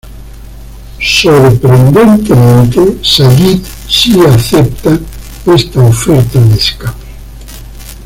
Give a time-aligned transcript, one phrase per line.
[0.99, 4.99] Sorprendentemente Sayid sí acepta
[5.45, 7.03] esta oferta de escape.